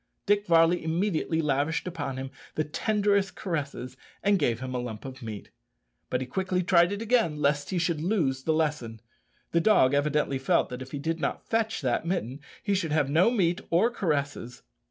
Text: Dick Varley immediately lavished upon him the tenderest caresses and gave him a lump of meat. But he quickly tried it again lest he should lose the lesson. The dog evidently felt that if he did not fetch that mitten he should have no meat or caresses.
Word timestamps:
Dick 0.25 0.47
Varley 0.47 0.83
immediately 0.83 1.43
lavished 1.43 1.85
upon 1.87 2.17
him 2.17 2.31
the 2.55 2.63
tenderest 2.63 3.35
caresses 3.35 3.95
and 4.23 4.39
gave 4.39 4.59
him 4.59 4.73
a 4.73 4.79
lump 4.79 5.05
of 5.05 5.21
meat. 5.21 5.51
But 6.09 6.21
he 6.21 6.25
quickly 6.25 6.63
tried 6.63 6.91
it 6.91 7.03
again 7.03 7.39
lest 7.39 7.69
he 7.69 7.77
should 7.77 8.01
lose 8.01 8.41
the 8.41 8.51
lesson. 8.53 9.01
The 9.51 9.61
dog 9.61 9.93
evidently 9.93 10.39
felt 10.39 10.69
that 10.69 10.81
if 10.81 10.89
he 10.89 10.97
did 10.97 11.19
not 11.19 11.45
fetch 11.47 11.81
that 11.81 12.03
mitten 12.03 12.39
he 12.63 12.73
should 12.73 12.91
have 12.91 13.11
no 13.11 13.29
meat 13.29 13.61
or 13.69 13.91
caresses. 13.91 14.63